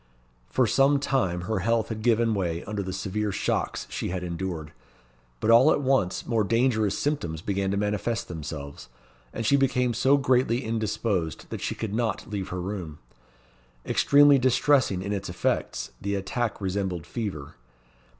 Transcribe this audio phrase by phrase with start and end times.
[0.49, 4.71] For some time her health had given way under the severe shocks she had endured;
[5.39, 8.89] but all at once more dangerous symptoms began to manifest themselves,
[9.31, 12.97] and she became so greatly indisposed that she could not leave her room.
[13.85, 17.53] Extremely distressing in its effects, the attack resembled fever.